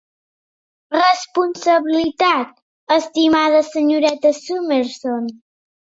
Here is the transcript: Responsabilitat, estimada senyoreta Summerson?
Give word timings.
Responsabilitat, 0.95 2.49
estimada 2.97 3.61
senyoreta 3.71 4.33
Summerson? 4.43 5.33